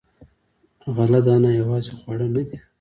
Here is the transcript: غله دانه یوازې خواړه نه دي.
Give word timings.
غله 0.95 1.19
دانه 1.25 1.49
یوازې 1.59 1.91
خواړه 1.99 2.27
نه 2.35 2.43
دي. 2.47 2.57